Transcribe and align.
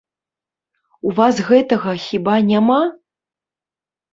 У 1.09 1.11
вас 1.19 1.41
гэтага, 1.49 1.91
хіба, 2.07 2.35
няма? 2.51 2.81